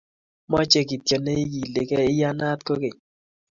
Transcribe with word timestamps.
Machi 0.49 0.81
kityo 0.89 1.17
neigiiligei, 1.19 2.11
iyanat 2.13 2.59
kogeny 2.67 2.99